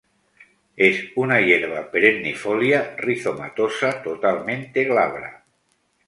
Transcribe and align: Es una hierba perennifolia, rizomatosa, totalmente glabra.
Es 0.85 1.01
una 1.15 1.41
hierba 1.41 1.83
perennifolia, 1.91 2.95
rizomatosa, 2.97 4.01
totalmente 4.01 4.85
glabra. 4.85 5.45